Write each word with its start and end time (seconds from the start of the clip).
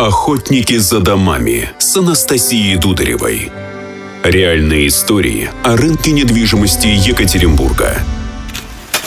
Охотники 0.00 0.78
за 0.78 1.00
домами 1.00 1.68
с 1.78 1.94
Анастасией 1.94 2.78
Дударевой. 2.78 3.52
Реальные 4.24 4.86
истории 4.86 5.50
о 5.62 5.76
рынке 5.76 6.12
недвижимости 6.12 6.86
Екатеринбурга. 6.86 7.98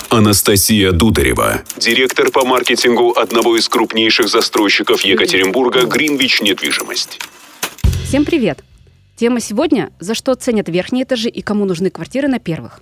Анастасия 0.09 0.91
Дударева, 0.91 1.63
директор 1.77 2.29
по 2.29 2.45
маркетингу 2.45 3.09
одного 3.09 3.57
из 3.57 3.67
крупнейших 3.69 4.29
застройщиков 4.29 5.01
Екатеринбурга 5.01 5.87
«Гринвич 5.87 6.41
Недвижимость». 6.41 7.19
Всем 8.07 8.23
привет! 8.23 8.63
Тема 9.15 9.39
сегодня– 9.39 9.91
за 9.99 10.13
что 10.13 10.35
ценят 10.35 10.69
верхние 10.69 11.05
этажи 11.05 11.29
и 11.29 11.41
кому 11.41 11.65
нужны 11.65 11.89
квартиры 11.89 12.27
на 12.27 12.37
первых. 12.37 12.81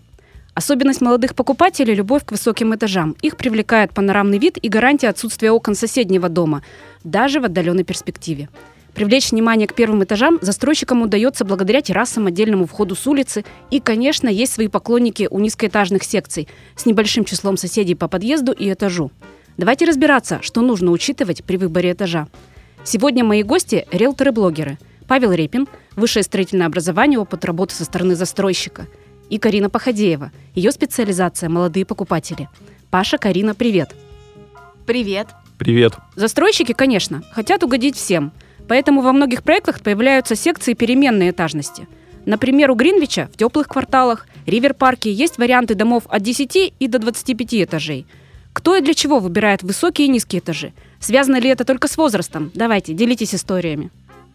Особенность 0.53 0.99
молодых 0.99 1.33
покупателей– 1.33 1.93
любовь 1.95 2.25
к 2.25 2.31
высоким 2.31 2.75
этажам. 2.75 3.15
Их 3.21 3.37
привлекает 3.37 3.93
панорамный 3.93 4.37
вид 4.37 4.57
и 4.61 4.67
гарантия 4.67 5.07
отсутствия 5.07 5.49
окон 5.49 5.75
соседнего 5.75 6.27
дома, 6.27 6.61
даже 7.05 7.39
в 7.39 7.45
отдаленной 7.45 7.85
перспективе. 7.85 8.49
Привлечь 8.93 9.31
внимание 9.31 9.65
к 9.65 9.73
первым 9.73 10.03
этажам 10.03 10.39
застройщикам 10.41 11.03
удается 11.03 11.45
благодаря 11.45 11.81
террасам, 11.81 12.27
отдельному 12.27 12.65
входу 12.65 12.95
с 12.95 13.07
улицы. 13.07 13.45
И, 13.69 13.79
конечно, 13.79 14.27
есть 14.27 14.51
свои 14.51 14.67
поклонники 14.67 15.29
у 15.31 15.39
низкоэтажных 15.39 16.03
секций 16.03 16.49
с 16.75 16.85
небольшим 16.85 17.23
числом 17.23 17.55
соседей 17.55 17.95
по 17.95 18.09
подъезду 18.09 18.51
и 18.51 18.73
этажу. 18.73 19.09
Давайте 19.55 19.85
разбираться, 19.85 20.39
что 20.41 20.59
нужно 20.59 20.91
учитывать 20.91 21.45
при 21.45 21.55
выборе 21.55 21.93
этажа. 21.93 22.27
Сегодня 22.83 23.23
мои 23.23 23.43
гости– 23.43 23.87
риэлторы-блогеры. 23.91 24.77
Павел 25.07 25.31
Репин, 25.31 25.69
высшее 25.95 26.23
строительное 26.23 26.67
образование, 26.67 27.19
опыт 27.19 27.45
работы 27.45 27.73
со 27.73 27.85
стороны 27.85 28.15
застройщика– 28.15 28.87
и 29.31 29.37
Карина 29.39 29.69
Походеева. 29.69 30.31
Ее 30.53 30.71
специализация– 30.71 31.49
молодые 31.49 31.85
покупатели. 31.85 32.49
Паша, 32.91 33.17
Карина, 33.17 33.55
привет. 33.55 33.95
Привет. 34.85 35.29
Привет. 35.57 35.93
Застройщики, 36.15 36.73
конечно, 36.73 37.23
хотят 37.31 37.63
угодить 37.63 37.95
всем. 37.95 38.33
Поэтому 38.67 39.01
во 39.01 39.13
многих 39.13 39.43
проектах 39.43 39.79
появляются 39.79 40.35
секции 40.35 40.73
переменной 40.73 41.29
этажности. 41.29 41.87
Например, 42.25 42.71
у 42.71 42.75
Гринвича 42.75 43.29
в 43.33 43.37
теплых 43.37 43.67
кварталах, 43.67 44.27
Ривер-парке 44.45 45.11
есть 45.11 45.37
варианты 45.37 45.75
домов 45.75 46.03
от 46.09 46.21
10 46.21 46.73
и 46.77 46.87
до 46.87 46.99
25 46.99 47.63
этажей. 47.63 48.05
Кто 48.51 48.75
и 48.75 48.81
для 48.81 48.93
чего 48.93 49.19
выбирает 49.19 49.63
высокие 49.63 50.07
и 50.07 50.11
низкие 50.11 50.41
этажи? 50.41 50.73
Связано 50.99 51.39
ли 51.39 51.49
это 51.49 51.63
только 51.63 51.87
с 51.87 51.95
возрастом? 51.95 52.51
Давайте, 52.53 52.93
делитесь 52.93 53.33
историями. 53.33 53.91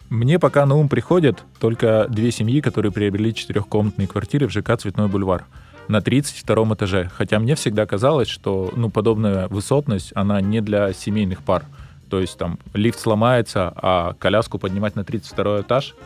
Мне 0.08 0.38
пока 0.38 0.66
на 0.66 0.76
ум 0.76 0.88
приходят 0.88 1.42
только 1.58 2.06
две 2.08 2.30
семьи, 2.30 2.60
которые 2.60 2.92
приобрели 2.92 3.34
четырехкомнатные 3.34 4.06
квартиры 4.06 4.46
в 4.46 4.52
ЖК 4.52 4.76
«Цветной 4.78 5.08
бульвар» 5.08 5.44
на 5.88 6.00
32 6.00 6.74
этаже. 6.74 7.10
Хотя 7.14 7.38
мне 7.38 7.54
всегда 7.56 7.86
казалось, 7.86 8.28
что 8.28 8.72
ну, 8.76 8.88
подобная 8.88 9.48
высотность, 9.48 10.12
она 10.14 10.40
не 10.40 10.60
для 10.60 10.92
семейных 10.92 11.42
пар. 11.42 11.64
То 12.08 12.20
есть 12.20 12.38
там 12.38 12.58
лифт 12.72 13.00
сломается, 13.00 13.72
а 13.74 14.14
коляску 14.18 14.58
поднимать 14.58 14.94
на 14.94 15.04
32 15.04 15.62
этаж— 15.62 15.94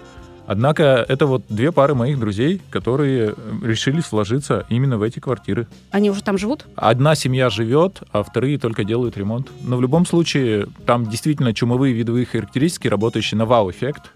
Однако 0.51 1.07
это 1.09 1.27
вот 1.27 1.45
две 1.49 1.71
пары 1.71 1.95
моих 1.95 2.19
друзей, 2.19 2.61
которые 2.71 3.29
э, 3.29 3.35
решили 3.63 4.01
сложиться 4.01 4.67
именно 4.69 4.99
в 4.99 5.03
эти 5.03 5.21
квартиры. 5.21 5.69
Они 5.93 6.11
уже 6.11 6.25
там 6.25 6.39
живут? 6.39 6.67
Одна 6.75 7.15
семья 7.15 7.51
живет, 7.51 8.03
а 8.11 8.25
вторые 8.25 8.59
только 8.59 8.83
делают 8.83 9.17
ремонт. 9.17 9.49
Но 9.63 9.77
в 9.77 9.81
любом 9.81 10.05
случае, 10.07 10.67
там 10.87 11.07
действительно 11.07 11.55
чумовые 11.55 11.95
видовые 11.95 12.27
характеристики, 12.27 12.89
работающие 12.89 13.39
на 13.39 13.47
вау-эффект. 13.47 14.11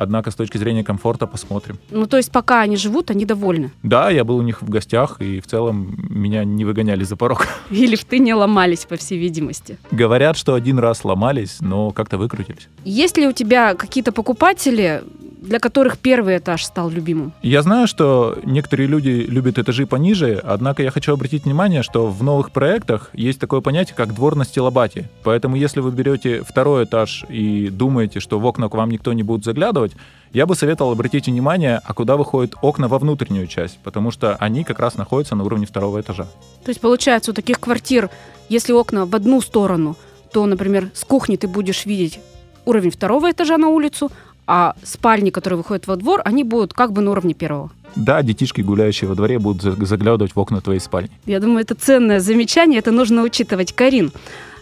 Однако 0.00 0.30
с 0.30 0.36
точки 0.36 0.58
зрения 0.58 0.84
комфорта 0.84 1.26
посмотрим. 1.26 1.78
Ну, 1.90 2.06
то 2.06 2.16
есть 2.18 2.30
пока 2.30 2.60
они 2.60 2.76
живут, 2.76 3.10
они 3.10 3.24
довольны? 3.24 3.72
Да, 3.82 4.10
я 4.10 4.22
был 4.22 4.36
у 4.36 4.42
них 4.42 4.62
в 4.62 4.68
гостях, 4.68 5.20
и 5.20 5.40
в 5.40 5.46
целом 5.46 5.96
меня 6.08 6.44
не 6.44 6.64
выгоняли 6.64 7.02
за 7.02 7.16
порог. 7.16 7.48
И 7.70 7.84
лифты 7.84 8.20
не 8.20 8.32
ломались, 8.32 8.84
по 8.84 8.96
всей 8.96 9.18
видимости. 9.18 9.76
Говорят, 9.90 10.36
что 10.36 10.54
один 10.54 10.78
раз 10.78 11.04
ломались, 11.04 11.56
но 11.60 11.90
как-то 11.90 12.16
выкрутились. 12.16 12.68
Есть 12.84 13.16
ли 13.16 13.26
у 13.26 13.32
тебя 13.32 13.74
какие-то 13.74 14.12
покупатели, 14.12 15.02
для 15.40 15.58
которых 15.58 15.98
первый 15.98 16.38
этаж 16.38 16.64
стал 16.64 16.90
любимым? 16.90 17.32
Я 17.42 17.62
знаю, 17.62 17.86
что 17.86 18.38
некоторые 18.44 18.88
люди 18.88 19.26
любят 19.28 19.58
этажи 19.58 19.86
пониже, 19.86 20.40
однако 20.44 20.82
я 20.82 20.90
хочу 20.90 21.12
обратить 21.12 21.44
внимание, 21.44 21.82
что 21.82 22.06
в 22.08 22.22
новых 22.22 22.50
проектах 22.50 23.10
есть 23.12 23.38
такое 23.38 23.60
понятие, 23.60 23.94
как 23.96 24.14
двор 24.14 24.34
на 24.36 24.44
стилобате. 24.44 25.08
Поэтому 25.22 25.56
если 25.56 25.80
вы 25.80 25.90
берете 25.90 26.42
второй 26.42 26.84
этаж 26.84 27.24
и 27.28 27.68
думаете, 27.68 28.20
что 28.20 28.38
в 28.38 28.46
окна 28.46 28.68
к 28.68 28.74
вам 28.74 28.90
никто 28.90 29.12
не 29.12 29.22
будет 29.22 29.44
заглядывать, 29.44 29.92
я 30.32 30.44
бы 30.44 30.54
советовал 30.54 30.92
обратить 30.92 31.26
внимание, 31.26 31.80
а 31.82 31.94
куда 31.94 32.16
выходят 32.16 32.54
окна 32.60 32.88
во 32.88 32.98
внутреннюю 32.98 33.46
часть, 33.46 33.78
потому 33.82 34.10
что 34.10 34.36
они 34.36 34.64
как 34.64 34.78
раз 34.78 34.96
находятся 34.96 35.36
на 35.36 35.44
уровне 35.44 35.66
второго 35.66 36.00
этажа. 36.00 36.24
То 36.64 36.70
есть 36.70 36.80
получается 36.80 37.30
у 37.30 37.34
таких 37.34 37.60
квартир, 37.60 38.10
если 38.48 38.72
окна 38.72 39.06
в 39.06 39.14
одну 39.14 39.40
сторону, 39.40 39.96
то, 40.32 40.44
например, 40.44 40.90
с 40.92 41.04
кухни 41.04 41.36
ты 41.36 41.48
будешь 41.48 41.86
видеть 41.86 42.20
уровень 42.68 42.90
второго 42.90 43.30
этажа 43.30 43.56
на 43.56 43.68
улицу, 43.68 44.12
а 44.48 44.74
спальни, 44.82 45.28
которые 45.30 45.58
выходят 45.58 45.86
во 45.86 45.96
двор, 45.96 46.22
они 46.24 46.42
будут 46.42 46.72
как 46.72 46.92
бы 46.92 47.02
на 47.02 47.10
уровне 47.10 47.34
первого. 47.34 47.70
Да, 47.94 48.22
детишки, 48.22 48.62
гуляющие 48.62 49.08
во 49.08 49.14
дворе, 49.14 49.38
будут 49.38 49.62
заглядывать 49.62 50.34
в 50.34 50.40
окна 50.40 50.60
твоей 50.60 50.80
спальни. 50.80 51.10
Я 51.26 51.38
думаю, 51.38 51.60
это 51.60 51.74
ценное 51.74 52.18
замечание, 52.18 52.78
это 52.78 52.90
нужно 52.90 53.22
учитывать. 53.22 53.72
Карин, 53.72 54.10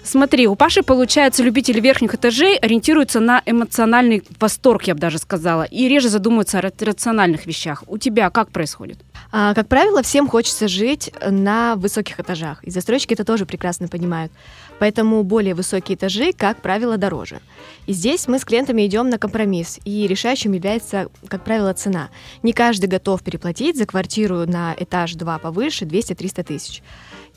Смотри, 0.02 0.46
у 0.46 0.54
Паши, 0.54 0.84
получается, 0.84 1.42
любители 1.42 1.80
верхних 1.80 2.14
этажей 2.14 2.56
ориентируются 2.58 3.18
на 3.18 3.42
эмоциональный 3.44 4.22
восторг, 4.38 4.84
я 4.84 4.94
бы 4.94 5.00
даже 5.00 5.18
сказала, 5.18 5.64
и 5.64 5.88
реже 5.88 6.08
задумываются 6.08 6.60
о 6.60 6.62
рациональных 6.62 7.44
вещах. 7.46 7.82
У 7.88 7.98
тебя 7.98 8.30
как 8.30 8.50
происходит? 8.50 8.98
А, 9.38 9.52
как 9.52 9.68
правило, 9.68 10.02
всем 10.02 10.28
хочется 10.28 10.66
жить 10.66 11.12
на 11.20 11.76
высоких 11.76 12.18
этажах, 12.18 12.64
и 12.64 12.70
застройщики 12.70 13.12
это 13.12 13.22
тоже 13.22 13.44
прекрасно 13.44 13.86
понимают. 13.86 14.32
Поэтому 14.78 15.22
более 15.24 15.54
высокие 15.54 15.94
этажи, 15.94 16.32
как 16.32 16.62
правило, 16.62 16.96
дороже. 16.96 17.42
И 17.84 17.92
здесь 17.92 18.28
мы 18.28 18.38
с 18.38 18.46
клиентами 18.46 18.86
идем 18.86 19.10
на 19.10 19.18
компромисс, 19.18 19.78
и 19.84 20.06
решающим 20.06 20.52
является, 20.52 21.10
как 21.28 21.44
правило, 21.44 21.74
цена. 21.74 22.08
Не 22.42 22.54
каждый 22.54 22.86
готов 22.86 23.22
переплатить 23.22 23.76
за 23.76 23.84
квартиру 23.84 24.46
на 24.46 24.74
этаж 24.78 25.12
2 25.12 25.38
повыше 25.38 25.84
200-300 25.84 26.42
тысяч. 26.42 26.82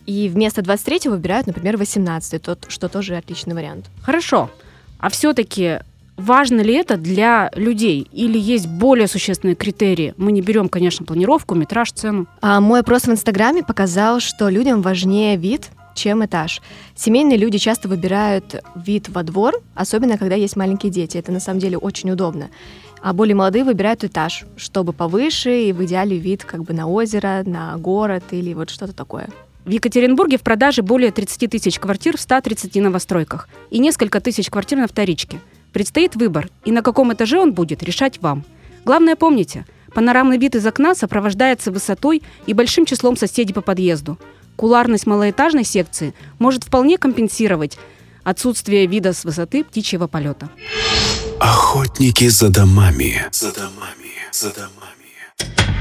И 0.05 0.29
вместо 0.29 0.61
23 0.61 1.09
выбирают, 1.09 1.47
например, 1.47 1.75
18, 1.75 2.41
тот, 2.41 2.65
что 2.69 2.87
тоже 2.87 3.17
отличный 3.17 3.55
вариант. 3.55 3.87
Хорошо. 4.03 4.49
А 4.99 5.09
все-таки 5.09 5.79
важно 6.19 6.61
ли 6.61 6.73
это 6.73 6.97
для 6.97 7.51
людей? 7.55 8.07
Или 8.11 8.37
есть 8.37 8.67
более 8.67 9.07
существенные 9.07 9.55
критерии? 9.55 10.13
Мы 10.17 10.31
не 10.31 10.41
берем, 10.41 10.69
конечно, 10.69 11.05
планировку, 11.05 11.55
метраж, 11.55 11.91
цену. 11.91 12.27
А 12.41 12.61
мой 12.61 12.81
опрос 12.81 13.03
в 13.03 13.11
Инстаграме 13.11 13.63
показал, 13.63 14.19
что 14.19 14.49
людям 14.49 14.81
важнее 14.81 15.37
вид, 15.37 15.69
чем 15.95 16.23
этаж. 16.25 16.61
Семейные 16.95 17.37
люди 17.37 17.57
часто 17.57 17.87
выбирают 17.87 18.63
вид 18.75 19.09
во 19.09 19.23
двор, 19.23 19.61
особенно 19.75 20.17
когда 20.17 20.35
есть 20.35 20.55
маленькие 20.55 20.91
дети. 20.91 21.17
Это 21.17 21.31
на 21.31 21.39
самом 21.39 21.59
деле 21.59 21.77
очень 21.77 22.11
удобно. 22.11 22.49
А 23.01 23.13
более 23.13 23.35
молодые 23.35 23.63
выбирают 23.63 24.03
этаж, 24.03 24.45
чтобы 24.57 24.93
повыше 24.93 25.63
и 25.63 25.73
в 25.73 25.83
идеале 25.85 26.17
вид 26.17 26.43
как 26.43 26.63
бы 26.63 26.73
на 26.73 26.87
озеро, 26.87 27.43
на 27.45 27.77
город 27.77 28.23
или 28.31 28.53
вот 28.53 28.69
что-то 28.69 28.93
такое. 28.93 29.29
В 29.65 29.71
Екатеринбурге 29.71 30.37
в 30.37 30.41
продаже 30.41 30.81
более 30.81 31.11
30 31.11 31.51
тысяч 31.51 31.79
квартир 31.79 32.17
в 32.17 32.21
130 32.21 32.75
новостройках 32.75 33.47
и 33.69 33.79
несколько 33.79 34.19
тысяч 34.19 34.49
квартир 34.49 34.79
на 34.79 34.87
вторичке. 34.87 35.39
Предстоит 35.73 36.15
выбор, 36.15 36.49
и 36.65 36.71
на 36.71 36.81
каком 36.81 37.13
этаже 37.13 37.39
он 37.39 37.53
будет, 37.53 37.83
решать 37.83 38.21
вам. 38.21 38.43
Главное 38.85 39.15
помните, 39.15 39.65
панорамный 39.93 40.37
вид 40.37 40.55
из 40.55 40.65
окна 40.65 40.95
сопровождается 40.95 41.71
высотой 41.71 42.23
и 42.45 42.53
большим 42.53 42.85
числом 42.85 43.15
соседей 43.17 43.53
по 43.53 43.61
подъезду. 43.61 44.17
Куларность 44.55 45.07
малоэтажной 45.07 45.63
секции 45.63 46.13
может 46.37 46.63
вполне 46.63 46.97
компенсировать 46.97 47.77
отсутствие 48.23 48.87
вида 48.87 49.13
с 49.13 49.23
высоты 49.23 49.63
птичьего 49.63 50.07
полета. 50.07 50.49
Охотники 51.39 52.27
за 52.27 52.49
домами. 52.49 53.25
За 53.31 53.53
домами. 53.53 54.11
За 54.31 54.53
домами. 54.53 55.78